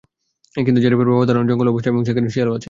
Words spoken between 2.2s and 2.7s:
শিয়ালও আছে।